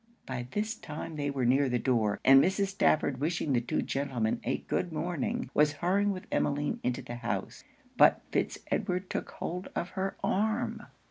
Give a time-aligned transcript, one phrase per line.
[0.25, 2.69] By this time they were near the door; and Mrs.
[2.69, 7.63] Stafford wishing the two gentlemen a good morning, was hurrying with Emmeline into the house;
[7.97, 10.87] but Fitz Edward took hold of her arm.